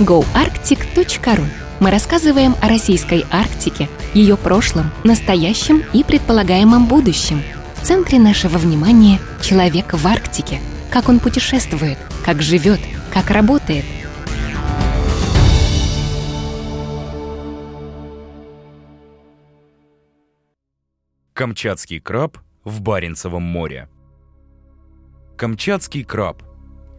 goarctic.ru. 0.00 1.44
Мы 1.78 1.90
рассказываем 1.90 2.56
о 2.62 2.68
российской 2.68 3.24
Арктике, 3.30 3.88
ее 4.14 4.36
прошлом, 4.36 4.90
настоящем 5.04 5.82
и 5.92 6.02
предполагаемом 6.02 6.86
будущем. 6.86 7.42
В 7.76 7.82
центре 7.82 8.18
нашего 8.18 8.56
внимания 8.56 9.18
человек 9.42 9.92
в 9.92 10.06
Арктике. 10.06 10.58
Как 10.90 11.08
он 11.08 11.20
путешествует, 11.20 11.98
как 12.24 12.40
живет, 12.42 12.80
как 13.12 13.30
работает. 13.30 13.84
Камчатский 21.34 22.00
краб 22.00 22.38
в 22.64 22.80
Баренцевом 22.80 23.42
море. 23.42 23.88
Камчатский 25.36 26.04
краб– 26.04 26.42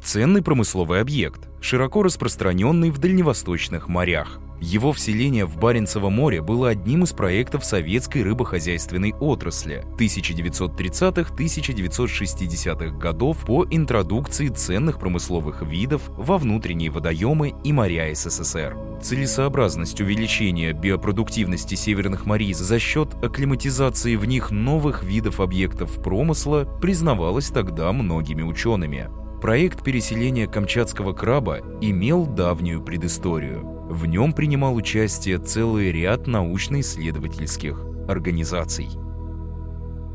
ценный 0.03 0.41
промысловый 0.41 1.01
объект, 1.01 1.49
широко 1.61 2.03
распространенный 2.03 2.89
в 2.89 2.97
дальневосточных 2.97 3.87
морях– 3.87 4.39
его 4.61 4.93
вселение 4.93 5.45
в 5.47 5.57
Баренцево 5.57 6.09
море 6.09 6.39
было 6.39 6.69
одним 6.69 7.01
из 7.03 7.13
проектов 7.13 7.65
советской 7.65 8.21
рыбохозяйственной 8.21 9.15
отрасли 9.19 9.83
1930-1960-х 9.97 12.95
годов 12.95 13.43
по 13.43 13.65
интродукции 13.67 14.49
ценных 14.49 14.99
промысловых 14.99 15.63
видов 15.63 16.03
во 16.09 16.37
внутренние 16.37 16.91
водоемы 16.91 17.55
и 17.63 17.73
моря 17.73 18.13
СССР. 18.13 18.77
Целесообразность 19.01 19.99
увеличения 19.99 20.73
биопродуктивности 20.73 21.73
северных 21.73 22.27
морей 22.27 22.53
за 22.53 22.77
счет 22.77 23.15
акклиматизации 23.15 24.15
в 24.15 24.25
них 24.25 24.51
новых 24.51 25.01
видов 25.01 25.39
объектов 25.39 26.03
промысла 26.03 26.67
признавалась 26.79 27.49
тогда 27.49 27.91
многими 27.91 28.43
учеными. 28.43 29.09
Проект 29.41 29.83
переселения 29.83 30.45
камчатского 30.45 31.13
краба 31.13 31.61
имел 31.81 32.27
давнюю 32.27 32.83
предысторию. 32.83 33.61
В 33.89 34.05
нем 34.05 34.33
принимал 34.33 34.75
участие 34.75 35.39
целый 35.39 35.91
ряд 35.91 36.27
научно-исследовательских 36.27 37.83
организаций. 38.07 38.89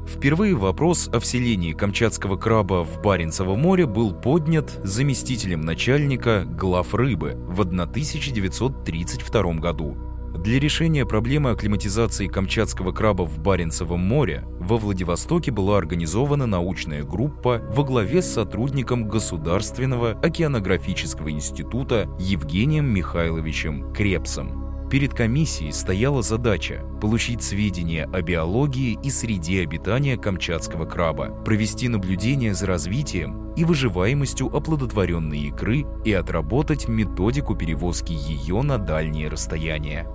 Впервые 0.06 0.54
вопрос 0.54 1.08
о 1.12 1.18
вселении 1.18 1.72
камчатского 1.72 2.36
краба 2.36 2.84
в 2.84 3.02
Баренцево 3.02 3.56
море 3.56 3.86
был 3.86 4.14
поднят 4.14 4.70
заместителем 4.84 5.62
начальника 5.62 6.44
глав 6.46 6.94
рыбы 6.94 7.32
в 7.48 7.60
1932 7.62 9.54
году 9.54 9.96
для 10.36 10.58
решения 10.58 11.06
проблемы 11.06 11.50
акклиматизации 11.50 12.26
камчатского 12.26 12.92
краба 12.92 13.22
в 13.22 13.38
Баренцевом 13.38 14.00
море 14.00 14.44
во 14.60 14.76
Владивостоке 14.76 15.50
была 15.50 15.78
организована 15.78 16.46
научная 16.46 17.04
группа 17.04 17.60
во 17.70 17.84
главе 17.84 18.22
с 18.22 18.32
сотрудником 18.32 19.08
Государственного 19.08 20.12
океанографического 20.22 21.30
института 21.30 22.08
Евгением 22.18 22.86
Михайловичем 22.86 23.92
Крепсом. 23.92 24.88
Перед 24.90 25.14
комиссией 25.14 25.72
стояла 25.72 26.22
задача 26.22 26.84
получить 27.00 27.42
сведения 27.42 28.04
о 28.04 28.22
биологии 28.22 28.98
и 29.02 29.10
среде 29.10 29.62
обитания 29.62 30.16
камчатского 30.16 30.84
краба, 30.84 31.30
провести 31.44 31.88
наблюдения 31.88 32.54
за 32.54 32.66
развитием 32.66 33.52
и 33.54 33.64
выживаемостью 33.64 34.46
оплодотворенной 34.54 35.48
икры 35.48 35.84
и 36.04 36.12
отработать 36.12 36.86
методику 36.88 37.56
перевозки 37.56 38.12
ее 38.12 38.62
на 38.62 38.78
дальние 38.78 39.28
расстояния. 39.28 40.06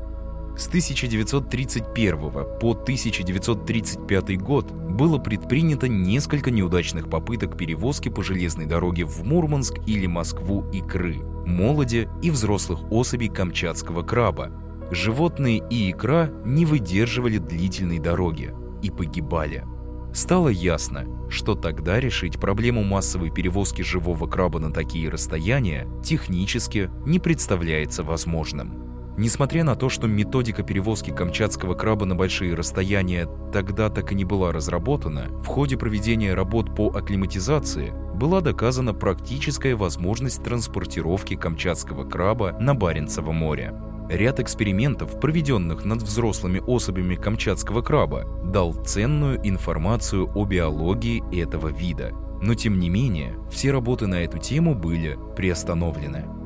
С 0.62 0.68
1931 0.68 2.20
по 2.60 2.72
1935 2.74 4.40
год 4.40 4.72
было 4.72 5.18
предпринято 5.18 5.88
несколько 5.88 6.52
неудачных 6.52 7.10
попыток 7.10 7.58
перевозки 7.58 8.10
по 8.10 8.22
железной 8.22 8.68
дороге 8.68 9.06
в 9.06 9.24
Мурманск 9.24 9.80
или 9.88 10.06
Москву 10.06 10.70
икры, 10.72 11.16
молоди 11.48 12.08
и 12.22 12.30
взрослых 12.30 12.92
особей 12.92 13.30
камчатского 13.30 14.04
краба. 14.04 14.52
Животные 14.92 15.64
и 15.72 15.90
икра 15.90 16.30
не 16.46 16.68
выдерживали 16.68 17.40
длительной 17.40 17.98
дороги 17.98 18.54
и 18.84 18.92
погибали. 18.92 19.66
Стало 20.14 20.50
ясно, 20.50 21.08
что 21.32 21.56
тогда 21.56 22.00
решить 22.00 22.40
проблему 22.40 22.84
массовой 22.84 23.32
перевозки 23.32 23.82
живого 23.82 24.28
краба 24.28 24.60
на 24.60 24.72
такие 24.72 25.10
расстояния 25.10 25.88
технически 26.04 26.92
не 27.04 27.18
представляется 27.18 28.04
возможным. 28.04 28.91
Несмотря 29.22 29.64
на 29.64 29.76
то, 29.76 29.88
что 29.88 30.08
методика 30.08 30.64
перевозки 30.64 31.12
камчатского 31.12 31.76
краба 31.76 32.08
на 32.08 32.16
большие 32.16 32.56
расстояния 32.56 33.30
тогда 33.54 33.92
так 33.92 34.12
и 34.12 34.16
не 34.16 34.26
была 34.26 34.52
разработана, 34.52 35.28
в 35.44 35.46
ходе 35.46 35.78
проведения 35.78 36.34
работ 36.34 36.76
по 36.76 36.88
акклиматизации 36.88 37.94
была 38.16 38.42
доказана 38.42 38.96
практическая 38.96 39.76
возможность 39.76 40.44
транспортировки 40.44 41.36
камчатского 41.36 42.04
краба 42.04 42.58
на 42.60 42.74
Баренцево 42.74 43.32
море. 43.32 43.76
Ряд 44.10 44.40
экспериментов, 44.40 45.20
проведенных 45.20 45.86
над 45.86 46.02
взрослыми 46.02 46.60
особями 46.66 47.14
камчатского 47.14 47.84
краба, 47.84 48.26
дал 48.44 48.74
ценную 48.74 49.40
информацию 49.48 50.32
о 50.34 50.46
биологии 50.46 51.22
этого 51.40 51.68
вида. 51.68 52.12
Но 52.42 52.56
тем 52.56 52.80
не 52.80 52.90
менее, 52.90 53.38
все 53.52 53.70
работы 53.70 54.08
на 54.08 54.24
эту 54.24 54.40
тему 54.40 54.74
были 54.74 55.16
приостановлены. 55.36 56.41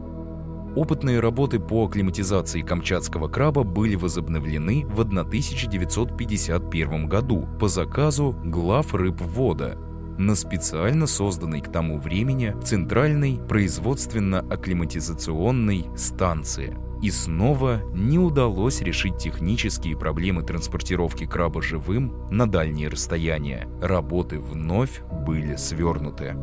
Опытные 0.76 1.20
работы 1.22 1.60
по 1.60 1.86
акклиматизации 1.86 2.62
камчатского 2.62 3.30
краба 3.30 3.64
были 3.64 3.96
возобновлены 3.96 4.86
в 4.86 5.00
1951 5.00 7.08
году 7.08 7.48
по 7.60 7.70
заказу 7.70 8.36
глав 8.44 8.94
рыбвода 8.94 9.78
на 10.18 10.36
специально 10.36 11.08
созданной 11.08 11.62
к 11.62 11.72
тому 11.72 11.98
времени 11.98 12.54
Центральной 12.62 13.40
производственно-акклиматизационной 13.48 15.86
станции. 15.96 16.78
И 17.02 17.10
снова 17.10 17.82
не 17.94 18.20
удалось 18.20 18.82
решить 18.82 19.18
технические 19.18 19.98
проблемы 19.98 20.44
транспортировки 20.44 21.26
краба 21.26 21.62
живым 21.62 22.28
на 22.30 22.50
дальние 22.50 22.90
расстояния. 22.90 23.70
Работы 23.82 24.40
вновь 24.40 25.02
были 25.26 25.56
свернуты. 25.56 26.36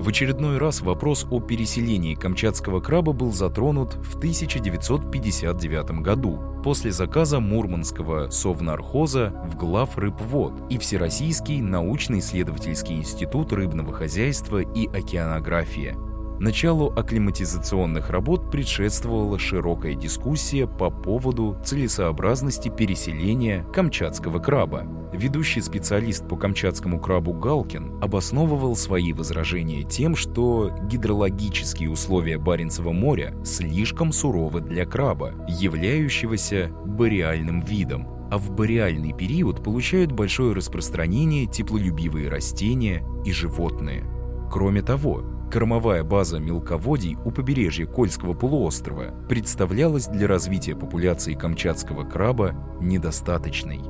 В 0.00 0.08
очередной 0.08 0.56
раз 0.56 0.80
вопрос 0.80 1.26
о 1.30 1.40
переселении 1.40 2.14
камчатского 2.14 2.80
краба 2.80 3.12
был 3.12 3.32
затронут 3.32 3.96
в 3.96 4.16
1959 4.16 6.00
году 6.00 6.40
после 6.64 6.90
заказа 6.90 7.38
Мурманского 7.38 8.30
совнархоза 8.30 9.28
в 9.46 9.58
глав 9.58 9.98
рыбвод 9.98 10.54
и 10.70 10.78
Всероссийский 10.78 11.60
научно-исследовательский 11.60 12.96
институт 12.96 13.52
рыбного 13.52 13.92
хозяйства 13.92 14.60
и 14.60 14.86
океанографии– 14.86 15.94
Началу 16.40 16.90
акклиматизационных 16.96 18.08
работ 18.08 18.50
предшествовала 18.50 19.38
широкая 19.38 19.94
дискуссия 19.94 20.66
по 20.66 20.88
поводу 20.88 21.58
целесообразности 21.62 22.70
переселения 22.70 23.62
камчатского 23.74 24.38
краба. 24.38 24.86
Ведущий 25.12 25.60
специалист 25.60 26.26
по 26.26 26.38
камчатскому 26.38 26.98
крабу 26.98 27.34
Галкин 27.34 28.02
обосновывал 28.02 28.74
свои 28.74 29.12
возражения 29.12 29.82
тем, 29.82 30.16
что 30.16 30.70
гидрологические 30.84 31.90
условия 31.90 32.38
Баренцева 32.38 32.92
моря 32.92 33.34
слишком 33.44 34.10
суровы 34.10 34.62
для 34.62 34.86
краба, 34.86 35.34
являющегося 35.46 36.70
бореальным 36.86 37.60
видом, 37.60 38.08
а 38.30 38.38
в 38.38 38.50
бореальный 38.50 39.12
период 39.12 39.62
получают 39.62 40.10
большое 40.10 40.54
распространение 40.54 41.44
теплолюбивые 41.44 42.30
растения 42.30 43.04
и 43.26 43.30
животные. 43.30 44.06
Кроме 44.50 44.80
того, 44.80 45.22
Кормовая 45.50 46.04
база 46.04 46.38
мелководий 46.38 47.16
у 47.24 47.32
побережья 47.32 47.84
Кольского 47.84 48.34
полуострова 48.34 49.12
представлялась 49.28 50.06
для 50.06 50.28
развития 50.28 50.76
популяции 50.76 51.34
камчатского 51.34 52.04
краба 52.04 52.54
недостаточной. 52.80 53.80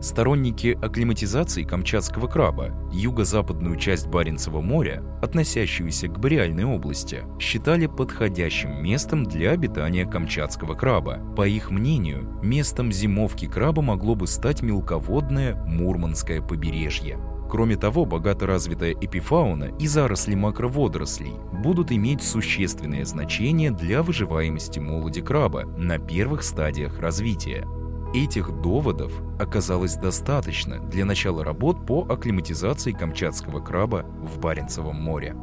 Сторонники 0.00 0.78
акклиматизации 0.80 1.64
камчатского 1.64 2.28
краба, 2.28 2.70
юго-западную 2.92 3.76
часть 3.76 4.06
Баренцева 4.06 4.62
моря, 4.62 5.02
относящуюся 5.22 6.08
к 6.08 6.18
Бореальной 6.18 6.64
области, 6.64 7.24
считали 7.38 7.86
подходящим 7.86 8.82
местом 8.82 9.24
для 9.24 9.50
обитания 9.50 10.06
камчатского 10.06 10.74
краба. 10.74 11.18
По 11.36 11.46
их 11.46 11.70
мнению, 11.70 12.38
местом 12.42 12.90
зимовки 12.90 13.46
краба 13.46 13.82
могло 13.82 14.14
бы 14.14 14.26
стать 14.26 14.62
мелководное 14.62 15.56
Мурманское 15.66 16.40
побережье. 16.40 17.18
Кроме 17.48 17.76
того, 17.76 18.04
богато 18.04 18.46
развитая 18.46 18.92
эпифауна 18.92 19.70
и 19.78 19.86
заросли 19.86 20.34
макроводорослей 20.34 21.34
будут 21.52 21.92
иметь 21.92 22.22
существенное 22.22 23.04
значение 23.04 23.70
для 23.70 24.02
выживаемости 24.02 24.80
молоди 24.80 25.22
краба 25.22 25.64
на 25.64 25.98
первых 25.98 26.42
стадиях 26.42 26.98
развития. 26.98 27.66
Этих 28.14 28.50
доводов 28.62 29.12
оказалось 29.38 29.94
достаточно 29.96 30.78
для 30.78 31.04
начала 31.04 31.44
работ 31.44 31.86
по 31.86 32.02
акклиматизации 32.08 32.92
камчатского 32.92 33.60
краба 33.60 34.06
в 34.22 34.38
Баренцевом 34.38 34.96
море. 34.96 35.36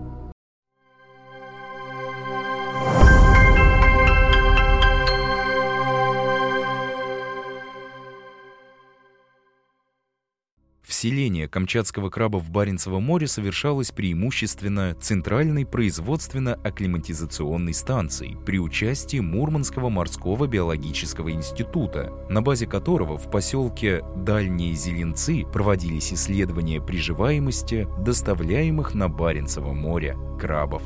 Вселение 11.03 11.49
камчатского 11.49 12.09
краба 12.09 12.37
в 12.37 12.49
Баренцевом 12.49 13.03
море 13.03 13.27
совершалось 13.27 13.91
преимущественно 13.91 14.95
центральной 15.01 15.65
производственно-акклиматизационной 15.65 17.73
станцией 17.73 18.37
при 18.45 18.57
участии 18.57 19.19
Мурманского 19.19 19.89
морского 19.89 20.47
биологического 20.47 21.33
института, 21.33 22.13
на 22.29 22.41
базе 22.41 22.67
которого 22.67 23.17
в 23.17 23.29
поселке 23.29 24.01
Дальние 24.15 24.75
Зеленцы 24.75 25.43
проводились 25.43 26.13
исследования 26.13 26.79
приживаемости 26.79 27.85
доставляемых 27.99 28.93
на 28.93 29.09
Баренцево 29.09 29.73
море 29.73 30.17
крабов. 30.39 30.83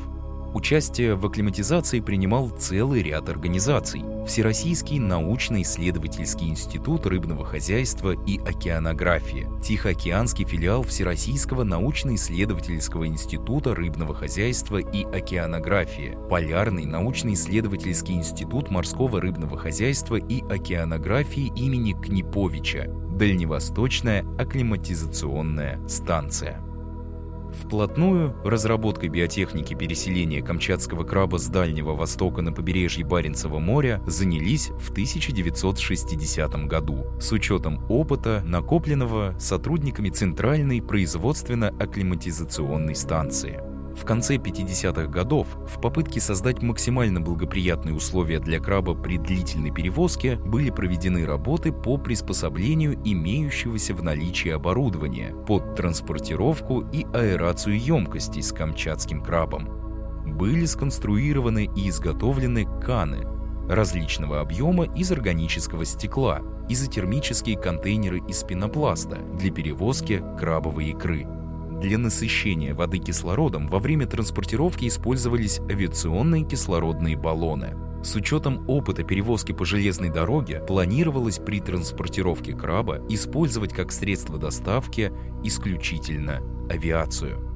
Участие 0.54 1.14
в 1.14 1.26
акклиматизации 1.26 2.00
принимал 2.00 2.48
целый 2.48 3.02
ряд 3.02 3.28
организаций. 3.28 4.02
Всероссийский 4.26 4.98
научно-исследовательский 4.98 6.48
институт 6.48 7.06
рыбного 7.06 7.44
хозяйства 7.44 8.14
и 8.26 8.38
океанографии, 8.38 9.48
Тихоокеанский 9.62 10.44
филиал 10.44 10.82
Всероссийского 10.82 11.64
научно-исследовательского 11.64 13.06
института 13.06 13.74
рыбного 13.74 14.14
хозяйства 14.14 14.78
и 14.78 15.04
океанографии, 15.04 16.16
Полярный 16.30 16.86
научно-исследовательский 16.86 18.14
институт 18.14 18.70
морского 18.70 19.20
рыбного 19.20 19.58
хозяйства 19.58 20.16
и 20.16 20.42
океанографии 20.42 21.52
имени 21.56 21.92
Книповича, 21.92 22.86
Дальневосточная 22.88 24.24
акклиматизационная 24.38 25.86
станция. 25.88 26.67
Вплотную 27.52 28.34
разработкой 28.44 29.08
биотехники 29.08 29.74
переселения 29.74 30.42
камчатского 30.42 31.04
краба 31.04 31.38
с 31.38 31.48
Дальнего 31.48 31.94
Востока 31.94 32.42
на 32.42 32.52
побережье 32.52 33.04
Баренцева 33.04 33.58
моря 33.58 34.02
занялись 34.06 34.68
в 34.68 34.90
1960 34.90 36.66
году 36.66 37.06
с 37.20 37.32
учетом 37.32 37.84
опыта, 37.88 38.42
накопленного 38.44 39.34
сотрудниками 39.38 40.10
Центральной 40.10 40.82
производственно-акклиматизационной 40.82 42.94
станции. 42.94 43.77
В 43.98 44.04
конце 44.04 44.36
50-х 44.36 45.06
годов 45.08 45.48
в 45.66 45.80
попытке 45.80 46.20
создать 46.20 46.62
максимально 46.62 47.20
благоприятные 47.20 47.94
условия 47.94 48.38
для 48.38 48.60
краба 48.60 48.94
при 48.94 49.18
длительной 49.18 49.72
перевозке 49.72 50.36
были 50.36 50.70
проведены 50.70 51.26
работы 51.26 51.72
по 51.72 51.98
приспособлению 51.98 52.94
имеющегося 53.04 53.94
в 53.94 54.02
наличии 54.02 54.50
оборудования 54.50 55.34
под 55.46 55.74
транспортировку 55.74 56.82
и 56.92 57.04
аэрацию 57.12 57.78
емкостей 57.78 58.42
с 58.42 58.52
камчатским 58.52 59.20
крабом. 59.20 59.68
Были 60.24 60.64
сконструированы 60.64 61.68
и 61.74 61.88
изготовлены 61.88 62.66
каны 62.80 63.26
различного 63.68 64.40
объема 64.40 64.84
из 64.94 65.10
органического 65.10 65.84
стекла, 65.84 66.40
изотермические 66.68 67.58
контейнеры 67.58 68.22
из 68.28 68.44
пенопласта 68.44 69.18
для 69.34 69.50
перевозки 69.50 70.22
крабовой 70.38 70.90
икры– 70.90 71.26
для 71.80 71.98
насыщения 71.98 72.74
воды 72.74 72.98
кислородом 72.98 73.68
во 73.68 73.78
время 73.78 74.06
транспортировки 74.06 74.86
использовались 74.86 75.60
авиационные 75.60 76.44
кислородные 76.44 77.16
баллоны. 77.16 77.76
С 78.02 78.14
учетом 78.14 78.64
опыта 78.68 79.02
перевозки 79.02 79.52
по 79.52 79.64
железной 79.64 80.08
дороге 80.08 80.60
планировалось 80.60 81.38
при 81.38 81.60
транспортировке 81.60 82.52
краба 82.52 83.00
использовать 83.08 83.72
как 83.72 83.90
средство 83.92 84.38
доставки 84.38 85.12
исключительно 85.42 86.40
авиацию. 86.70 87.47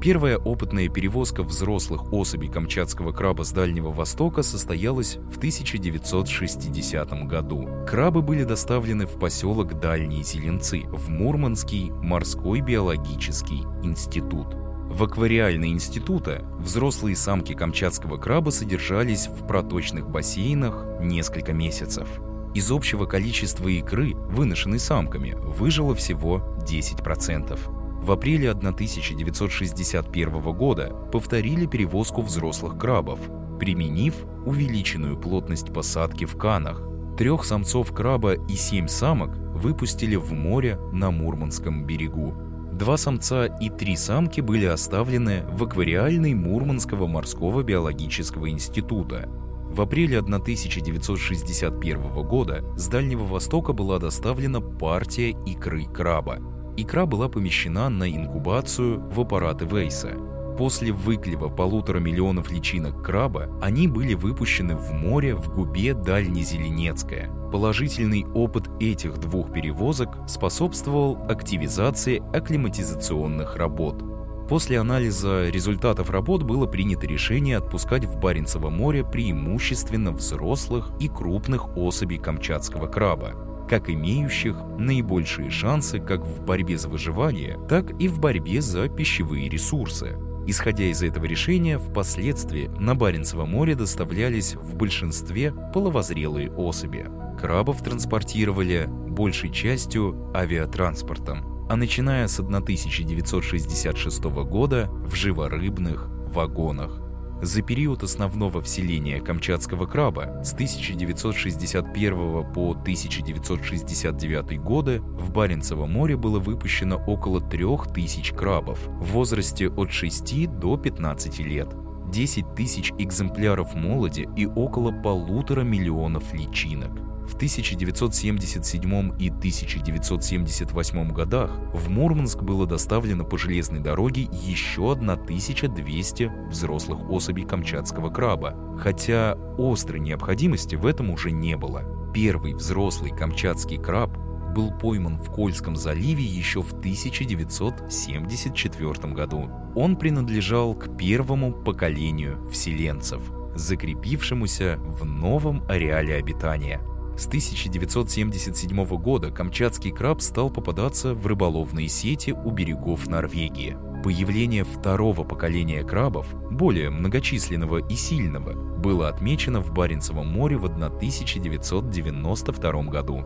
Первая 0.00 0.38
опытная 0.38 0.88
перевозка 0.88 1.42
взрослых 1.42 2.12
особей 2.12 2.48
камчатского 2.48 3.10
краба 3.10 3.42
с 3.42 3.50
Дальнего 3.50 3.90
Востока 3.90 4.42
состоялась 4.42 5.16
в 5.16 5.38
1960 5.38 7.26
году. 7.26 7.68
Крабы 7.84 8.22
были 8.22 8.44
доставлены 8.44 9.06
в 9.06 9.18
поселок 9.18 9.80
Дальние 9.80 10.22
Зеленцы 10.22 10.82
в 10.84 11.08
Мурманский 11.08 11.90
морской 11.90 12.60
биологический 12.60 13.64
институт. 13.82 14.54
В 14.88 15.02
аквариальной 15.02 15.70
института 15.70 16.44
взрослые 16.60 17.16
самки 17.16 17.54
камчатского 17.54 18.18
краба 18.18 18.50
содержались 18.50 19.26
в 19.26 19.48
проточных 19.48 20.08
бассейнах 20.08 20.86
несколько 21.00 21.52
месяцев. 21.52 22.08
Из 22.54 22.70
общего 22.70 23.04
количества 23.06 23.66
икры, 23.66 24.14
выношенной 24.14 24.78
самками, 24.78 25.34
выжило 25.36 25.96
всего 25.96 26.56
10% 26.68 27.77
в 28.08 28.12
апреле 28.12 28.50
1961 28.52 30.40
года 30.54 30.94
повторили 31.12 31.66
перевозку 31.66 32.22
взрослых 32.22 32.78
крабов, 32.78 33.20
применив 33.60 34.14
увеличенную 34.46 35.18
плотность 35.18 35.74
посадки 35.74 36.24
в 36.24 36.38
канах. 36.38 36.82
Трех 37.18 37.44
самцов 37.44 37.92
краба 37.92 38.32
и 38.32 38.54
семь 38.54 38.88
самок 38.88 39.36
выпустили 39.36 40.16
в 40.16 40.32
море 40.32 40.78
на 40.90 41.10
Мурманском 41.10 41.84
берегу. 41.84 42.34
Два 42.72 42.96
самца 42.96 43.44
и 43.44 43.68
три 43.68 43.94
самки 43.94 44.40
были 44.40 44.64
оставлены 44.64 45.44
в 45.52 45.64
аквариальной 45.64 46.32
Мурманского 46.32 47.06
морского 47.06 47.62
биологического 47.62 48.48
института. 48.48 49.28
В 49.70 49.82
апреле 49.82 50.20
1961 50.20 52.26
года 52.26 52.64
с 52.74 52.88
Дальнего 52.88 53.24
Востока 53.24 53.74
была 53.74 53.98
доставлена 53.98 54.62
партия 54.62 55.36
икры 55.44 55.84
краба– 55.84 56.38
икра 56.82 57.06
была 57.06 57.28
помещена 57.28 57.88
на 57.88 58.08
инкубацию 58.08 59.00
в 59.00 59.20
аппараты 59.20 59.64
Вейса. 59.64 60.12
После 60.56 60.92
выклева 60.92 61.48
полутора 61.48 61.98
миллионов 61.98 62.50
личинок 62.50 63.02
краба 63.02 63.48
они 63.60 63.86
были 63.86 64.14
выпущены 64.14 64.76
в 64.76 64.92
море 64.92 65.34
в 65.34 65.52
губе 65.52 65.94
Дальнезеленецкая. 65.94 67.30
Положительный 67.52 68.26
опыт 68.34 68.68
этих 68.80 69.18
двух 69.18 69.52
перевозок 69.52 70.18
способствовал 70.28 71.18
активизации 71.28 72.22
акклиматизационных 72.36 73.56
работ. 73.56 74.02
После 74.48 74.78
анализа 74.78 75.48
результатов 75.48 76.10
работ 76.10 76.42
было 76.42 76.66
принято 76.66 77.06
решение 77.06 77.58
отпускать 77.58 78.04
в 78.04 78.18
Баренцево 78.18 78.70
море 78.70 79.04
преимущественно 79.04 80.10
взрослых 80.10 80.90
и 81.00 81.08
крупных 81.08 81.76
особей 81.76 82.18
камчатского 82.18 82.86
краба, 82.86 83.34
как 83.68 83.90
имеющих 83.90 84.56
наибольшие 84.78 85.50
шансы 85.50 86.00
как 86.00 86.24
в 86.24 86.42
борьбе 86.42 86.78
за 86.78 86.88
выживание, 86.88 87.58
так 87.68 87.90
и 88.00 88.08
в 88.08 88.18
борьбе 88.18 88.60
за 88.60 88.88
пищевые 88.88 89.48
ресурсы. 89.48 90.16
Исходя 90.46 90.84
из 90.84 91.02
этого 91.02 91.26
решения, 91.26 91.78
впоследствии 91.78 92.68
на 92.78 92.94
Баренцево 92.94 93.44
море 93.44 93.74
доставлялись 93.74 94.54
в 94.54 94.76
большинстве 94.76 95.52
половозрелые 95.74 96.50
особи. 96.50 97.06
Крабов 97.38 97.82
транспортировали 97.82 98.86
большей 98.88 99.50
частью 99.50 100.32
авиатранспортом, 100.34 101.68
а 101.68 101.76
начиная 101.76 102.26
с 102.28 102.40
1966 102.40 104.24
года 104.24 104.88
в 104.90 105.14
живорыбных 105.14 106.08
вагонах. 106.32 107.07
За 107.40 107.62
период 107.62 108.02
основного 108.02 108.60
вселения 108.60 109.20
камчатского 109.20 109.86
краба 109.86 110.42
с 110.42 110.52
1961 110.54 112.52
по 112.52 112.72
1969 112.72 114.60
годы 114.60 115.00
в 115.00 115.30
Баренцево 115.30 115.86
море 115.86 116.16
было 116.16 116.40
выпущено 116.40 116.96
около 116.96 117.40
3000 117.40 118.34
крабов 118.34 118.80
в 118.88 119.12
возрасте 119.12 119.68
от 119.68 119.92
6 119.92 120.58
до 120.58 120.76
15 120.76 121.38
лет, 121.38 121.68
10 122.10 122.56
тысяч 122.56 122.92
экземпляров 122.98 123.72
молоди 123.74 124.28
и 124.36 124.44
около 124.44 124.90
полутора 124.90 125.60
миллионов 125.60 126.34
личинок. 126.34 127.07
В 127.28 127.34
1977 127.34 129.12
и 129.20 129.28
1978 129.28 131.12
годах 131.12 131.60
в 131.74 131.90
Мурманск 131.90 132.42
было 132.42 132.66
доставлено 132.66 133.24
по 133.24 133.36
железной 133.36 133.80
дороге 133.80 134.30
еще 134.32 134.92
1200 134.92 136.48
взрослых 136.48 137.10
особей 137.10 137.44
камчатского 137.44 138.08
краба, 138.08 138.56
хотя 138.78 139.36
острой 139.58 140.00
необходимости 140.00 140.74
в 140.74 140.86
этом 140.86 141.10
уже 141.10 141.30
не 141.30 141.58
было. 141.58 141.82
Первый 142.14 142.54
взрослый 142.54 143.10
камчатский 143.10 143.76
краб 143.76 144.16
был 144.54 144.72
пойман 144.72 145.18
в 145.18 145.30
Кольском 145.30 145.76
заливе 145.76 146.24
еще 146.24 146.62
в 146.62 146.72
1974 146.72 149.12
году. 149.12 149.50
Он 149.76 149.96
принадлежал 149.96 150.74
к 150.74 150.96
первому 150.96 151.52
поколению 151.52 152.42
вселенцев, 152.50 153.20
закрепившемуся 153.54 154.78
в 154.78 155.04
новом 155.04 155.62
ареале 155.68 156.14
обитания– 156.14 156.80
с 157.18 157.26
1977 157.26 158.86
года 158.96 159.30
камчатский 159.32 159.90
краб 159.90 160.22
стал 160.22 160.50
попадаться 160.50 161.14
в 161.14 161.26
рыболовные 161.26 161.88
сети 161.88 162.30
у 162.30 162.52
берегов 162.52 163.08
Норвегии. 163.08 163.76
Появление 164.04 164.62
второго 164.62 165.24
поколения 165.24 165.82
крабов, 165.82 166.28
более 166.48 166.90
многочисленного 166.90 167.78
и 167.78 167.96
сильного, 167.96 168.52
было 168.52 169.08
отмечено 169.08 169.60
в 169.60 169.72
Баренцевом 169.72 170.28
море 170.28 170.56
в 170.56 170.66
1992 170.66 172.82
году. 172.84 173.24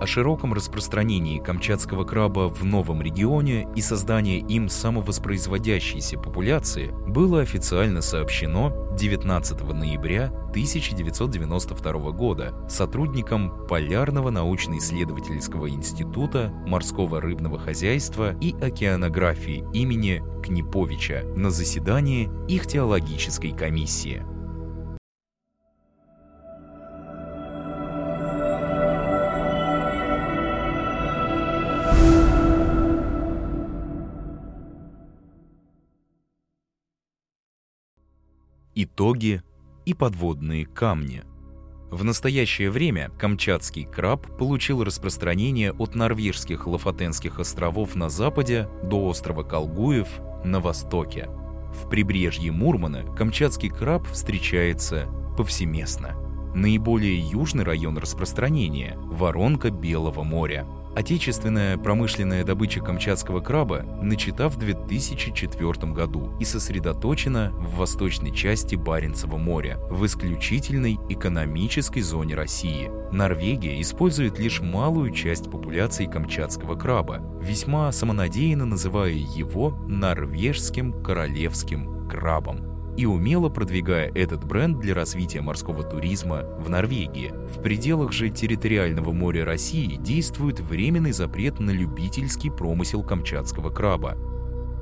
О 0.00 0.06
широком 0.06 0.52
распространении 0.54 1.38
камчатского 1.38 2.04
краба 2.04 2.48
в 2.48 2.64
новом 2.64 3.02
регионе 3.02 3.68
и 3.74 3.80
создании 3.80 4.38
им 4.38 4.68
самовоспроизводящейся 4.68 6.18
популяции 6.18 6.92
было 7.06 7.40
официально 7.40 8.02
сообщено 8.02 8.88
19 8.98 9.62
ноября 9.74 10.32
1992 10.50 12.10
года 12.10 12.54
сотрудникам 12.68 13.66
Полярного 13.68 14.30
научно-исследовательского 14.30 15.70
института 15.70 16.52
морского 16.66 17.20
рыбного 17.20 17.58
хозяйства 17.58 18.36
и 18.40 18.52
океанографии 18.52 19.64
имени 19.72 20.22
Книповича 20.42 21.22
на 21.36 21.50
заседании 21.50 22.28
их 22.48 22.66
теологической 22.66 23.52
комиссии. 23.52 24.22
итоги 38.82 39.42
и 39.90 39.94
подводные 39.94 40.66
камни. 40.66 41.24
В 41.90 42.04
настоящее 42.04 42.70
время 42.70 43.10
камчатский 43.18 43.84
краб 43.84 44.24
получил 44.38 44.84
распространение 44.84 45.72
от 45.72 45.96
норвежских 45.96 46.68
Лафатенских 46.68 47.40
островов 47.40 47.96
на 47.96 48.08
западе 48.08 48.68
до 48.84 49.08
острова 49.08 49.42
Колгуев 49.42 50.06
на 50.44 50.60
востоке. 50.60 51.28
В 51.74 51.88
прибрежье 51.90 52.52
Мурмана 52.52 53.02
камчатский 53.16 53.68
краб 53.68 54.06
встречается 54.06 55.08
повсеместно. 55.36 56.14
Наиболее 56.54 57.18
южный 57.18 57.64
район 57.64 57.98
распространения– 57.98 58.96
воронка 59.00 59.70
Белого 59.70 60.22
моря– 60.22 60.66
Отечественная 60.94 61.78
промышленная 61.78 62.44
добыча 62.44 62.80
камчатского 62.80 63.40
краба 63.40 63.84
начата 64.02 64.48
в 64.48 64.56
2004 64.56 65.92
году 65.92 66.36
и 66.40 66.44
сосредоточена 66.44 67.52
в 67.52 67.76
восточной 67.76 68.34
части 68.34 68.74
Баренцева 68.74 69.36
моря, 69.36 69.78
в 69.88 70.04
исключительной 70.04 70.98
экономической 71.08 72.00
зоне 72.00 72.34
России. 72.34 72.90
Норвегия 73.12 73.80
использует 73.80 74.38
лишь 74.38 74.60
малую 74.60 75.12
часть 75.12 75.50
популяции 75.50 76.06
камчатского 76.06 76.74
краба, 76.74 77.22
весьма 77.40 77.92
самонадеянно 77.92 78.66
называя 78.66 79.12
его 79.12 79.70
норвежским 79.86 81.04
королевским 81.04 82.08
крабом 82.08 82.69
и 82.96 83.06
умело 83.06 83.48
продвигая 83.48 84.10
этот 84.14 84.44
бренд 84.44 84.78
для 84.80 84.94
развития 84.94 85.40
морского 85.40 85.82
туризма 85.82 86.44
в 86.58 86.68
Норвегии. 86.68 87.32
В 87.54 87.62
пределах 87.62 88.12
же 88.12 88.30
территориального 88.30 89.12
моря 89.12 89.44
России 89.44 89.96
действует 89.96 90.60
временный 90.60 91.12
запрет 91.12 91.60
на 91.60 91.70
любительский 91.70 92.50
промысел 92.50 93.02
камчатского 93.02 93.70
краба. 93.70 94.16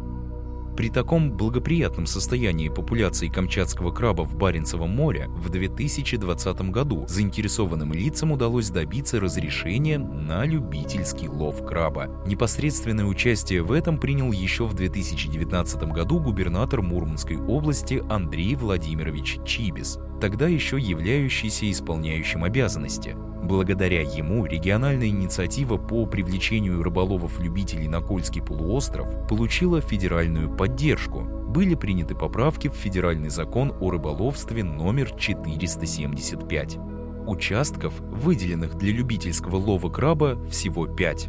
При 0.79 0.91
таком 0.91 1.33
благоприятном 1.33 2.07
состоянии 2.07 2.69
популяции 2.69 3.27
камчатского 3.27 3.91
краба 3.91 4.23
в 4.23 4.37
Баренцевом 4.37 4.91
море 4.91 5.27
в 5.27 5.51
2020 5.51 6.71
году 6.71 7.05
заинтересованным 7.09 7.93
лицам 7.93 8.31
удалось 8.31 8.71
добиться 8.71 9.19
разрешения 9.19 9.99
на 9.99 10.45
любительский 10.45 11.27
лов 11.29 11.67
краба. 11.67 12.23
Непосредственное 12.29 13.07
участие 13.07 13.63
в 13.65 13.73
этом 13.73 13.99
принял 13.99 14.31
еще 14.31 14.67
в 14.67 14.75
2019 14.75 15.83
году 15.93 16.21
губернатор 16.21 16.81
Мурманской 16.81 17.39
области 17.39 18.01
Андрей 18.09 18.55
Владимирович 18.55 19.41
Чибис, 19.45 19.99
тогда 20.21 20.47
еще 20.47 20.79
являющийся 20.79 21.69
исполняющим 21.69 22.45
обязанности. 22.45 23.17
Благодаря 23.49 24.03
ему 24.03 24.45
региональная 24.45 25.09
инициатива 25.09 25.79
по 25.79 26.05
привлечению 26.05 26.83
рыболовов-любителей 26.83 27.89
на 27.89 28.03
Кольский 28.03 28.43
полуостров 28.43 29.27
получила 29.27 29.81
федеральную 29.81 30.55
поддержку. 30.55 31.23
Были 31.23 31.75
приняты 31.75 32.15
поправки 32.15 32.69
в 32.69 32.75
федеральный 32.75 33.31
закон 33.31 33.73
о 33.81 33.91
рыболовстве 33.91 34.65
номер 34.65 35.13
475. 35.13 36.77
Участков, 37.27 37.99
выделенных 38.01 38.77
для 38.77 38.93
любительского 38.93 39.57
лова 39.57 39.89
краба, 39.89 40.39
всего 40.51 40.87
5. 40.87 41.29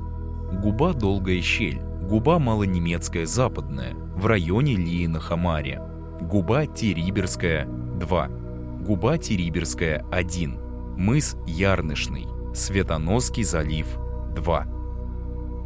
Губа 0.62 0.92
«Долгая 0.94 1.40
щель», 1.40 1.80
губа 2.02 2.38
«Малонемецкая 2.38 3.26
западная» 3.26 3.94
в 3.94 4.26
районе 4.26 4.76
Лии 4.76 5.06
на 5.06 5.22
Хамаре, 5.22 5.82
губа 6.20 6.66
«Териберская» 6.66 7.66
2, 7.66 8.30
губа 8.82 9.18
«Териберская» 9.18 10.06
1, 10.12 10.69
мыс 11.00 11.38
Ярнышный, 11.48 12.28
Светоносский 12.54 13.44
залив 13.44 13.88
2. 14.36 14.68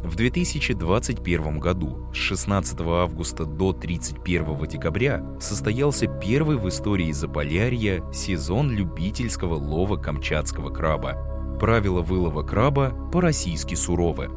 В 0.04 0.14
2021 0.14 1.58
году 1.58 2.06
с 2.12 2.16
16 2.16 2.80
августа 2.82 3.44
до 3.44 3.72
31 3.72 4.66
декабря 4.68 5.26
состоялся 5.40 6.06
первый 6.06 6.56
в 6.56 6.68
истории 6.68 7.10
Заполярья 7.10 8.04
сезон 8.12 8.70
любительского 8.70 9.54
лова 9.56 9.96
камчатского 9.96 10.70
краба. 10.70 11.56
Правила 11.58 12.00
вылова 12.00 12.44
краба 12.44 12.94
по-российски 13.12 13.74
суровы. 13.74 14.30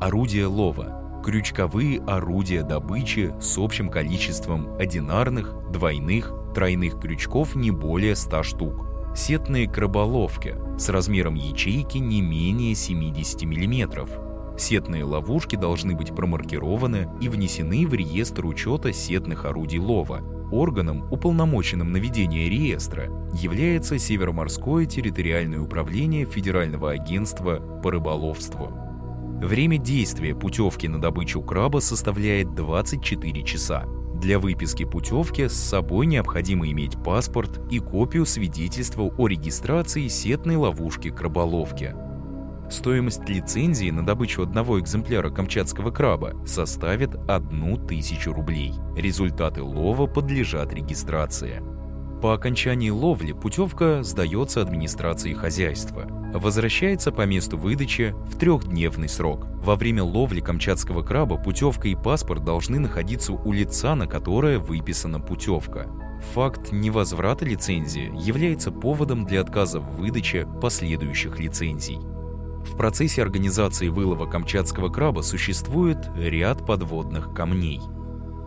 Орудия 0.00 0.46
лова– 0.46 1.22
крючковые 1.24 2.00
орудия 2.02 2.62
добычи 2.62 3.34
с 3.40 3.58
общим 3.58 3.90
количеством 3.90 4.76
одинарных, 4.76 5.56
двойных, 5.72 6.32
тройных 6.54 7.00
крючков 7.00 7.56
не 7.56 7.72
более 7.72 8.14
100 8.14 8.42
штук– 8.44 8.85
сетные 9.16 9.66
краболовки 9.66 10.54
с 10.78 10.88
размером 10.90 11.34
ячейки 11.34 11.98
не 11.98 12.20
менее 12.20 12.74
70 12.74 13.42
мм. 13.42 14.06
Сетные 14.58 15.04
ловушки 15.04 15.56
должны 15.56 15.94
быть 15.94 16.14
промаркированы 16.14 17.08
и 17.20 17.28
внесены 17.28 17.86
в 17.86 17.94
реестр 17.94 18.46
учета 18.46 18.92
сетных 18.92 19.44
орудий 19.44 19.78
лова. 19.78 20.20
Органом, 20.52 21.10
уполномоченным 21.10 21.90
на 21.92 21.96
ведение 21.96 22.48
реестра, 22.48 23.10
является 23.32 23.98
Североморское 23.98 24.86
территориальное 24.86 25.60
управление 25.60 26.24
Федерального 26.24 26.92
агентства 26.92 27.56
по 27.82 27.90
рыболовству. 27.90 28.70
Время 29.40 29.76
действия 29.76 30.34
путевки 30.34 30.88
на 30.88 31.00
добычу 31.00 31.42
краба 31.42 31.80
составляет 31.80 32.54
24 32.54 33.42
часа. 33.42 33.84
Для 34.20 34.38
выписки 34.38 34.84
путевки 34.84 35.46
с 35.46 35.52
собой 35.52 36.06
необходимо 36.06 36.68
иметь 36.70 36.96
паспорт 37.02 37.60
и 37.70 37.78
копию 37.78 38.24
свидетельства 38.24 39.02
о 39.02 39.28
регистрации 39.28 40.08
сетной 40.08 40.56
ловушки 40.56 41.10
краболовки. 41.10 41.94
Стоимость 42.70 43.28
лицензии 43.28 43.90
на 43.90 44.04
добычу 44.04 44.42
одного 44.42 44.80
экземпляра 44.80 45.30
камчатского 45.30 45.90
краба 45.90 46.32
составит 46.46 47.14
1000 47.14 48.32
рублей. 48.32 48.72
Результаты 48.96 49.62
лова 49.62 50.06
подлежат 50.06 50.72
регистрации. 50.72 51.62
По 52.22 52.32
окончании 52.32 52.90
ловли 52.90 53.32
путевка 53.32 54.02
сдается 54.02 54.62
администрации 54.62 55.34
хозяйства. 55.34 56.06
Возвращается 56.36 57.12
по 57.12 57.22
месту 57.22 57.56
выдачи 57.56 58.14
в 58.26 58.38
трехдневный 58.38 59.08
срок. 59.08 59.46
Во 59.64 59.74
время 59.74 60.02
ловли 60.02 60.40
камчатского 60.40 61.02
краба 61.02 61.38
путевка 61.38 61.88
и 61.88 61.94
паспорт 61.94 62.44
должны 62.44 62.78
находиться 62.78 63.32
у 63.32 63.52
лица, 63.52 63.94
на 63.94 64.06
которое 64.06 64.58
выписана 64.58 65.18
путевка. 65.18 65.86
Факт 66.34 66.72
невозврата 66.72 67.46
лицензии 67.46 68.12
является 68.14 68.70
поводом 68.70 69.24
для 69.24 69.40
отказа 69.40 69.80
в 69.80 69.96
выдаче 69.96 70.46
последующих 70.60 71.38
лицензий. 71.38 71.98
В 72.66 72.76
процессе 72.76 73.22
организации 73.22 73.88
вылова 73.88 74.26
камчатского 74.26 74.90
краба 74.90 75.22
существует 75.22 76.10
ряд 76.16 76.66
подводных 76.66 77.32
камней– 77.32 77.80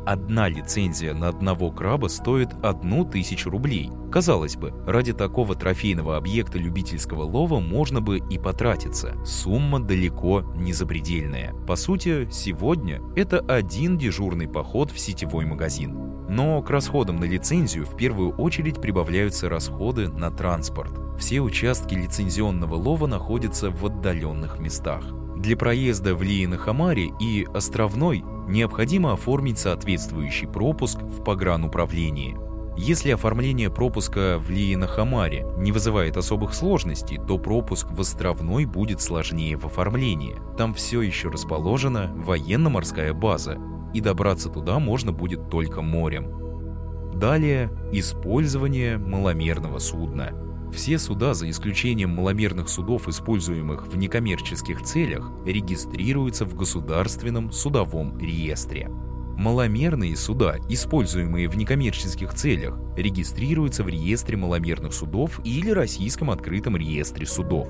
одна 0.10 0.50
лицензия 0.50 1.14
на 1.14 1.28
одного 1.28 1.70
краба 1.70 2.08
стоит 2.08 2.50
одну 2.64 3.06
тысячу 3.06 3.52
рублей. 3.52 3.92
Казалось 4.12 4.56
бы, 4.56 4.74
ради 4.88 5.14
такого 5.14 5.54
трофейного 5.54 6.18
объекта 6.18 6.58
любительского 6.58 7.24
лова 7.24 7.60
можно 7.60 8.02
бы 8.02 8.18
и 8.18 8.40
потратиться. 8.40 9.24
Сумма 9.24 9.80
далеко 9.80 10.42
не 10.56 10.74
запредельная. 10.74 11.54
По 11.68 11.76
сути, 11.76 12.28
сегодня 12.32 13.02
это 13.16 13.40
один 13.40 14.00
дежурный 14.00 14.48
поход 14.48 14.90
в 14.90 14.98
сетевой 14.98 15.46
магазин. 15.46 15.96
Но 16.28 16.64
к 16.64 16.72
расходам 16.72 17.18
на 17.18 17.26
лицензию 17.26 17.86
в 17.86 17.96
первую 17.96 18.32
очередь 18.32 18.82
прибавляются 18.82 19.48
расходы 19.48 20.10
на 20.10 20.32
транспорт. 20.32 21.20
Все 21.20 21.40
участки 21.40 21.94
лицензионного 21.94 22.74
лова 22.74 23.06
находятся 23.06 23.70
в 23.70 23.86
отдаленных 23.86 24.60
местах. 24.60 25.04
Для 25.36 25.56
проезда 25.56 26.16
в 26.16 26.24
Лиенахамаре 26.24 27.12
и 27.20 27.48
Островной 27.54 28.24
необходимо 28.50 29.14
оформить 29.14 29.60
соответствующий 29.60 30.48
пропуск 30.48 31.02
в 31.02 31.24
погрануправлении. 31.24 32.38
Если 32.78 33.12
оформление 33.12 33.70
пропуска 33.70 34.40
в 34.40 34.50
Лиенахамаре 34.50 35.46
не 35.58 35.72
вызывает 35.72 36.16
особых 36.16 36.54
сложностей, 36.54 37.18
то 37.18 37.38
пропуск 37.38 37.88
в 37.92 38.00
Островной 38.00 38.66
будет 38.66 39.02
сложнее 39.02 39.58
в 39.58 39.66
оформлении. 39.66 40.38
Там 40.58 40.74
все 40.74 41.02
еще 41.02 41.30
расположена 41.30 42.12
военно-морская 42.16 43.14
база, 43.14 43.58
и 43.94 44.02
добраться 44.02 44.50
туда 44.50 44.80
можно 44.80 45.12
будет 45.12 45.50
только 45.50 45.82
морем. 45.82 47.12
Далее– 47.16 47.70
использование 47.92 48.98
маломерного 48.98 49.80
судна– 49.80 50.32
все 50.72 51.00
суда, 51.00 51.34
за 51.34 51.50
исключением 51.50 52.12
маломерных 52.12 52.70
судов, 52.70 53.08
используемых 53.08 53.88
в 53.88 53.98
некоммерческих 53.98 54.82
целях, 54.84 55.32
регистрируются 55.46 56.46
в 56.46 56.56
Государственном 56.56 57.52
судовом 57.52 58.18
реестре. 58.20 58.90
Маломерные 59.38 60.18
суда, 60.18 60.58
используемые 60.68 61.48
в 61.48 61.56
некоммерческих 61.56 62.34
целях, 62.34 62.78
регистрируются 62.98 63.84
в 63.84 63.88
реестре 63.88 64.36
маломерных 64.36 64.94
судов 64.94 65.40
или 65.46 65.70
Российском 65.70 66.30
открытом 66.30 66.76
реестре 66.76 67.26
судов. 67.26 67.70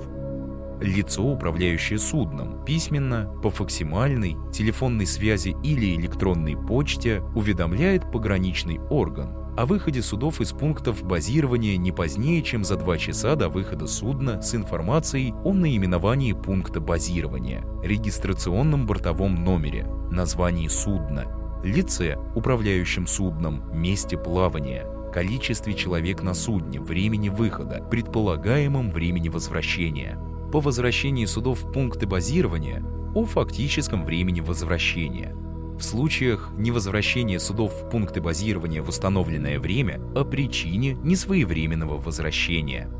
Лицо, 0.80 1.22
управляющее 1.22 1.98
судном, 1.98 2.64
письменно, 2.64 3.32
по 3.42 3.50
факсимальной, 3.50 4.36
телефонной 4.52 5.06
связи 5.06 5.54
или 5.62 5.94
электронной 5.94 6.56
почте 6.56 7.22
уведомляет 7.34 8.10
пограничный 8.10 8.80
орган, 8.90 9.39
о 9.56 9.66
выходе 9.66 10.00
судов 10.00 10.40
из 10.40 10.52
пунктов 10.52 11.02
базирования 11.02 11.76
не 11.76 11.92
позднее, 11.92 12.42
чем 12.42 12.64
за 12.64 12.76
два 12.76 12.96
часа 12.96 13.34
до 13.34 13.48
выхода 13.48 13.86
судна 13.86 14.40
с 14.40 14.54
информацией 14.54 15.34
о 15.44 15.52
наименовании 15.52 16.32
пункта 16.32 16.80
базирования, 16.80 17.64
регистрационном 17.82 18.86
бортовом 18.86 19.34
номере, 19.34 19.86
названии 20.10 20.68
судна, 20.68 21.26
лице, 21.64 22.16
управляющем 22.34 23.06
судном, 23.06 23.62
месте 23.72 24.16
плавания, 24.16 24.86
количестве 25.12 25.74
человек 25.74 26.22
на 26.22 26.34
судне, 26.34 26.80
времени 26.80 27.28
выхода, 27.28 27.84
предполагаемом 27.90 28.90
времени 28.90 29.28
возвращения. 29.28 30.18
По 30.52 30.60
возвращении 30.60 31.26
судов 31.26 31.62
в 31.62 31.72
пункты 31.72 32.06
базирования 32.06 32.82
о 33.14 33.24
фактическом 33.24 34.04
времени 34.04 34.40
возвращения– 34.40 35.36
в 35.80 35.82
случаях 35.82 36.50
невозвращения 36.58 37.40
судов 37.40 37.72
в 37.72 37.88
пункты 37.88 38.20
базирования 38.20 38.82
в 38.82 38.88
установленное 38.90 39.58
время 39.58 39.98
о 40.14 40.24
причине 40.24 40.92
несвоевременного 40.92 41.98
возвращения. 41.98 42.90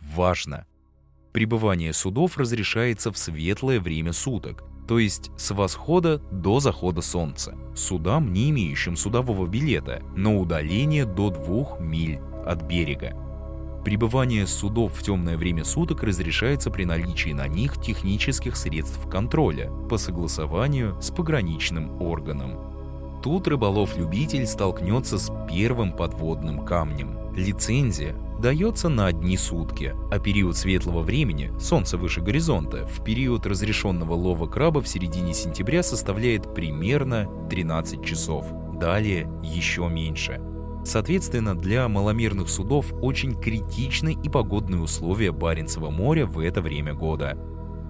Важно! 0.00 0.66
Пребывание 1.32 1.92
судов 1.92 2.36
разрешается 2.36 3.12
в 3.12 3.18
светлое 3.18 3.78
время 3.78 4.12
суток– 4.12 4.64
то 4.88 4.98
есть 4.98 5.30
с 5.36 5.54
восхода 5.54 6.18
до 6.32 6.60
захода 6.60 7.02
солнца, 7.02 7.54
судам, 7.74 8.32
не 8.32 8.48
имеющим 8.48 8.96
судового 8.96 9.46
билета, 9.46 10.02
на 10.16 10.34
удаление 10.34 11.04
до 11.04 11.28
двух 11.28 11.78
миль 11.78 12.18
от 12.46 12.62
берега. 12.62 13.14
Пребывание 13.84 14.46
судов 14.46 14.94
в 14.94 15.02
темное 15.02 15.36
время 15.36 15.64
суток 15.64 16.02
разрешается 16.02 16.70
при 16.70 16.84
наличии 16.84 17.30
на 17.30 17.46
них 17.46 17.78
технических 17.80 18.56
средств 18.56 19.08
контроля 19.10 19.70
по 19.90 19.98
согласованию 19.98 20.96
с 21.02 21.10
пограничным 21.10 22.00
органом. 22.00 23.20
Тут 23.22 23.46
рыболов-любитель 23.46 24.46
столкнется 24.46 25.18
с 25.18 25.30
первым 25.50 25.92
подводным 25.92 26.64
камнем. 26.64 27.34
Лицензия 27.34 28.14
дается 28.38 28.88
на 28.88 29.06
одни 29.06 29.36
сутки, 29.36 29.94
а 30.10 30.18
период 30.18 30.56
светлого 30.56 31.02
времени, 31.02 31.52
солнце 31.58 31.96
выше 31.96 32.20
горизонта, 32.20 32.86
в 32.86 33.02
период 33.04 33.46
разрешенного 33.46 34.14
лова 34.14 34.46
краба 34.46 34.80
в 34.80 34.88
середине 34.88 35.34
сентября 35.34 35.82
составляет 35.82 36.54
примерно 36.54 37.28
13 37.50 38.04
часов. 38.04 38.46
Далее 38.78 39.28
еще 39.42 39.88
меньше. 39.88 40.40
Соответственно, 40.84 41.56
для 41.56 41.88
маломерных 41.88 42.48
судов 42.48 42.92
очень 43.02 43.38
критичны 43.38 44.16
и 44.22 44.28
погодные 44.28 44.80
условия 44.80 45.32
Баренцева 45.32 45.90
моря 45.90 46.24
в 46.26 46.38
это 46.38 46.62
время 46.62 46.94
года. 46.94 47.36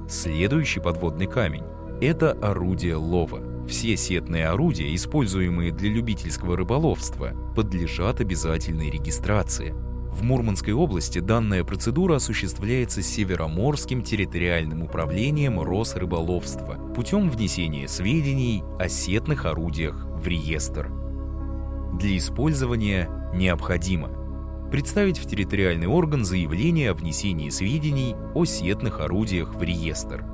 Следующий 0.09 0.81
подводный 0.81 1.27
камень– 1.27 1.65
это 2.01 2.33
орудие 2.33 2.97
лова. 2.97 3.43
Все 3.69 3.99
сетные 3.99 4.49
орудия, 4.49 4.95
используемые 4.95 5.71
для 5.73 5.91
любительского 5.91 6.57
рыболовства, 6.57 7.33
подлежат 7.55 8.23
обязательной 8.23 8.89
регистрации– 8.91 9.75
в 10.19 10.23
Мурманской 10.25 10.73
области 10.73 11.21
данная 11.21 11.63
процедура 11.63 12.17
осуществляется 12.17 13.03
Североморским 13.03 14.03
территориальным 14.03 14.83
управлением 14.83 15.61
Росрыболовства 15.61 16.93
путем 16.95 17.31
внесения 17.31 17.87
сведений 17.87 18.65
о 18.81 18.89
сетных 18.89 19.47
орудиях 19.47 20.07
в 20.07 20.27
реестр. 20.27 20.91
Для 21.95 22.17
использования 22.17 23.09
необходимо 23.33 24.11
представить 24.73 25.19
в 25.19 25.27
территориальный 25.27 25.87
орган 25.87 26.25
заявление 26.25 26.91
о 26.91 26.95
внесении 26.95 27.49
сведений 27.49 28.17
о 28.35 28.45
сетных 28.45 29.01
орудиях 29.01 29.55
в 29.55 29.63
реестр, 29.63 30.25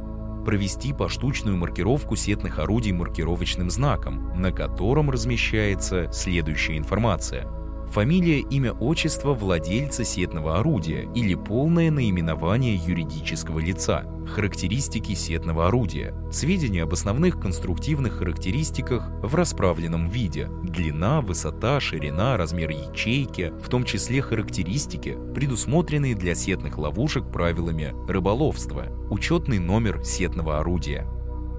провести 0.47 0.95
поштучную 0.95 1.59
маркировку 1.59 2.17
сетных 2.17 2.59
орудий 2.59 2.93
маркировочным 2.93 3.69
знаком, 3.69 4.41
на 4.41 4.51
котором 4.51 5.11
размещается 5.11 6.11
следующая 6.11 6.79
информация– 6.79 7.47
фамилия, 7.95 8.41
имя, 8.41 8.73
отчество 8.73 9.35
владельца 9.35 10.03
сетного 10.03 10.59
орудия 10.59 11.09
или 11.15 11.37
полное 11.37 11.93
наименование 11.93 12.75
юридического 12.75 13.61
лица, 13.61 14.05
характеристики 14.27 15.15
сетного 15.15 15.69
орудия, 15.69 16.13
сведения 16.33 16.83
об 16.83 16.93
основных 16.93 17.39
конструктивных 17.41 18.15
характеристиках 18.15 19.09
в 19.23 19.33
расправленном 19.37 20.09
виде, 20.09 20.49
длина, 20.65 21.21
высота, 21.21 21.79
ширина, 21.79 22.37
размер 22.37 22.71
ячейки, 22.71 23.53
в 23.63 23.69
том 23.69 23.85
числе 23.85 24.21
характеристики, 24.23 25.17
предусмотренные 25.33 26.17
для 26.17 26.35
сетных 26.35 26.79
ловушек 26.79 27.31
правилами 27.31 27.95
рыболовства, 28.09 28.87
учетный 29.09 29.61
номер 29.61 30.03
сетного 30.03 30.59
орудия. 30.59 31.07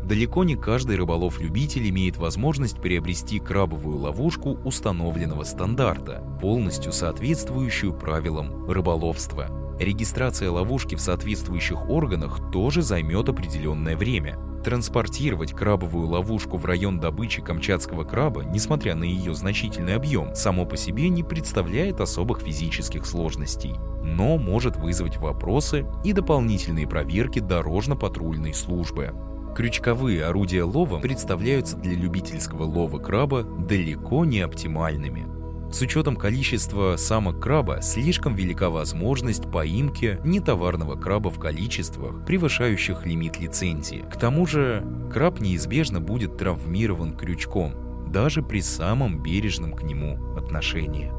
Далеко 0.06 0.44
не 0.44 0.56
каждый 0.56 0.98
рыболов-любитель 0.98 1.90
имеет 1.90 2.18
возможность 2.18 2.80
приобрести 2.80 3.40
крабовую 3.40 3.98
ловушку 3.98 4.52
установленного 4.64 5.42
стандарта, 5.42 6.24
полностью 6.40 6.92
соответствующую 6.92 7.92
правилам 7.92 8.70
рыболовства. 8.70 9.48
Регистрация 9.80 10.52
ловушки 10.52 10.94
в 10.94 11.02
соответствующих 11.02 11.90
органах 11.90 12.52
тоже 12.52 12.84
займет 12.84 13.30
определенное 13.30 13.98
время. 13.98 14.38
Транспортировать 14.64 15.54
крабовую 15.54 16.08
ловушку 16.08 16.58
в 16.58 16.66
район 16.66 17.00
добычи 17.00 17.42
камчатского 17.42 18.04
краба, 18.04 18.44
несмотря 18.44 18.94
на 18.94 19.06
ее 19.06 19.34
значительный 19.34 19.96
объем, 19.96 20.36
само 20.36 20.66
по 20.66 20.78
себе 20.78 21.10
не 21.10 21.24
представляет 21.24 22.00
особых 22.00 22.42
физических 22.42 23.08
сложностей, 23.08 23.74
но 24.04 24.38
может 24.38 24.78
вызвать 24.78 25.18
вопросы 25.18 25.88
и 26.04 26.14
дополнительные 26.14 26.88
проверки 26.88 27.40
дорожно-патрульной 27.40 28.54
службы. 28.54 29.12
Крючковые 29.56 30.26
орудия 30.26 30.64
лова 30.64 31.00
представляются 31.00 31.78
для 31.78 31.96
любительского 31.96 32.64
лова 32.64 33.00
краба 33.00 33.44
далеко 33.44 34.26
не 34.26 34.42
оптимальными. 34.42 35.26
С 35.72 35.82
учетом 35.82 36.18
количества 36.18 36.98
самок 36.98 37.42
краба 37.42 37.82
слишком 37.82 38.36
велика 38.36 38.70
возможность 38.70 39.50
поимки 39.50 40.20
нетоварного 40.26 40.96
краба 40.96 41.30
в 41.30 41.40
количествах, 41.40 42.26
превышающих 42.26 43.06
лимит 43.06 43.40
лицензии. 43.40 44.04
К 44.12 44.18
тому 44.18 44.46
же 44.46 44.86
краб 45.12 45.40
неизбежно 45.40 46.02
будет 46.02 46.38
травмирован 46.38 47.16
крючком, 47.16 48.12
даже 48.12 48.42
при 48.42 48.60
самом 48.60 49.24
бережном 49.24 49.72
к 49.72 49.84
нему 49.84 50.36
отношении 50.36 51.14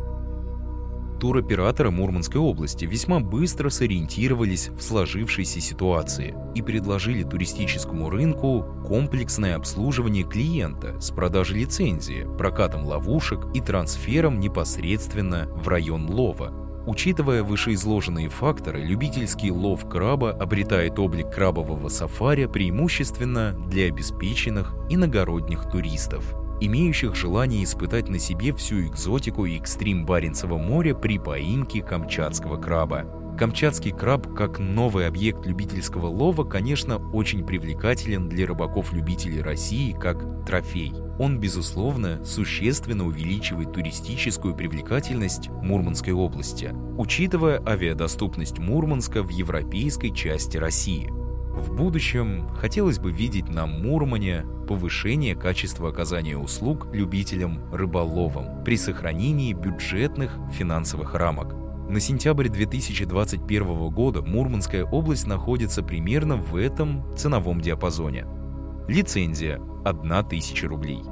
туроператоры 1.19 1.91
Мурманской 1.91 2.41
области 2.41 2.85
весьма 2.85 3.21
быстро 3.21 3.71
сориентировались 3.71 4.69
в 4.69 4.81
сложившейся 4.81 5.61
ситуации 5.61 6.35
и 6.55 6.63
предложили 6.63 7.23
туристическому 7.23 8.11
рынку 8.11 8.65
комплексное 8.87 9.57
обслуживание 9.57 10.25
клиента 10.25 11.01
с 11.01 11.11
продажей 11.11 11.61
лицензии, 11.61 12.27
прокатом 12.39 12.85
ловушек 12.87 13.47
и 13.55 13.61
трансфером 13.61 14.41
непосредственно 14.41 15.49
в 15.55 15.69
район 15.69 16.09
лова. 16.11 16.53
Учитывая 16.87 17.43
вышеизложенные 17.43 18.29
факторы, 18.29 18.81
любительский 18.85 19.51
лов 19.51 19.89
краба 19.89 20.31
обретает 20.31 20.99
облик 21.01 21.35
крабового 21.35 21.89
сафари 21.89 22.47
преимущественно 22.47 23.57
для 23.69 23.87
обеспеченных 23.87 24.73
иногородних 24.89 25.69
туристов, 25.69 26.33
имеющих 26.61 27.15
желание 27.15 27.65
испытать 27.65 28.09
на 28.09 28.19
себе 28.19 28.53
всю 28.53 28.87
экзотику 28.87 29.47
и 29.47 29.59
экстрим 29.59 30.07
Баренцева 30.07 30.59
моря 30.59 30.95
при 30.95 31.19
поимке 31.19 31.83
камчатского 31.83 32.57
краба. 32.57 33.05
Камчатский 33.39 33.91
краб, 33.91 34.35
как 34.35 34.59
новый 34.59 35.07
объект 35.07 35.45
любительского 35.45 36.07
лова, 36.07 36.45
конечно, 36.45 36.97
очень 37.13 37.45
привлекателен 37.45 38.31
для 38.31 38.47
рыбаков-любителей 38.47 39.43
России 39.43 39.93
как 39.93 40.47
трофей. 40.47 40.95
Он, 41.19 41.39
безусловно, 41.39 42.25
существенно 42.25 43.07
увеличивает 43.07 43.75
туристическую 43.75 44.55
привлекательность 44.55 45.51
Мурманской 45.51 46.15
области, 46.15 46.75
учитывая 46.97 47.63
авиадоступность 47.67 48.59
Мурманска 48.59 49.23
в 49.23 49.29
европейской 49.29 50.15
части 50.15 50.57
России. 50.57 51.13
В 51.57 51.75
будущем 51.75 52.49
хотелось 52.57 52.99
бы 52.99 53.11
видеть 53.11 53.49
на 53.49 53.67
Мурмане 53.67 54.45
повышение 54.69 55.35
качества 55.35 55.89
оказания 55.89 56.37
услуг 56.37 56.89
любителям 56.93 57.73
рыболовам 57.73 58.63
при 58.63 58.77
сохранении 58.77 59.53
бюджетных 59.53 60.39
финансовых 60.53 61.15
рамок– 61.15 61.55
на 61.89 62.01
сентябрь 62.01 62.49
2021 62.49 63.91
года 63.91 64.21
Мурманская 64.21 64.85
область 64.85 65.29
находится 65.29 65.85
примерно 65.85 66.37
в 66.37 66.57
этом 66.57 67.05
ценовом 67.17 67.61
диапазоне. 67.61 68.27
Лицензия– 68.89 69.61
1000 69.85 70.67
рублей. 70.67 71.03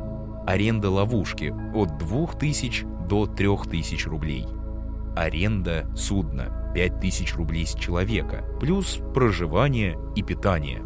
Аренда 0.48 0.90
ловушки– 0.90 1.54
от 1.74 1.96
2000 1.98 2.86
до 3.08 3.26
3000 3.26 4.08
рублей. 4.08 4.46
Аренда 5.14 5.88
судна– 5.94 6.60
5000 6.74 7.34
рублей 7.36 7.66
с 7.66 7.74
человека, 7.74 8.44
плюс 8.60 9.00
проживание 9.14 9.98
и 10.16 10.22
питание. 10.22 10.82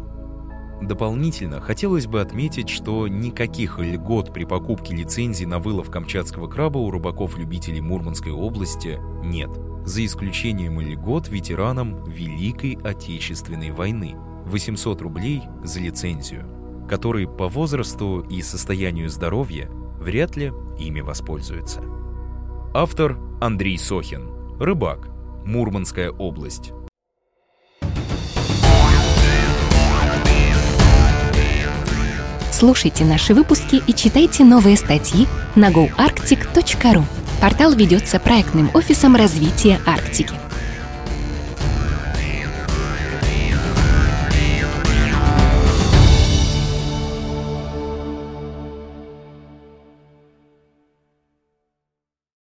Дополнительно 0.81 1.59
хотелось 1.59 2.07
бы 2.07 2.21
отметить, 2.21 2.69
что 2.69 3.07
никаких 3.07 3.79
льгот 3.79 4.33
при 4.33 4.45
покупке 4.45 4.95
лицензии 4.95 5.45
на 5.45 5.59
вылов 5.59 5.89
камчатского 5.89 6.47
краба 6.47 6.77
у 6.77 6.89
рыбаков-любителей 6.89 7.81
Мурманской 7.81 8.31
области 8.31 8.99
нет– 9.23 9.49
за 9.89 10.05
исключением 10.05 10.79
льгот 10.79 11.29
ветеранам 11.29 12.03
Великой 12.05 12.77
Отечественной 12.83 13.71
войны 13.71 14.15
800 14.45 15.01
рублей 15.01 15.43
за 15.63 15.79
лицензию, 15.79 16.45
которые 16.87 17.27
по 17.27 17.47
возрасту 17.47 18.21
и 18.21 18.41
состоянию 18.41 19.09
здоровья 19.09 19.69
вряд 19.99 20.35
ли 20.35 20.51
ими 20.77 21.01
воспользуются. 21.01 21.81
Автор 22.73 23.17
Андрей 23.41 23.77
Сохин. 23.77 24.29
Рыбак. 24.59 25.09
Мурманская 25.49 26.11
область. 26.11 26.73
Слушайте 32.51 33.03
наши 33.03 33.33
выпуски 33.33 33.81
и 33.87 33.93
читайте 33.95 34.43
новые 34.43 34.77
статьи 34.77 35.25
на 35.55 35.71
goarctic.ru. 35.71 37.03
Портал 37.41 37.73
ведется 37.73 38.19
проектным 38.19 38.69
офисом 38.75 39.15
развития 39.15 39.79
Арктики. 39.87 40.35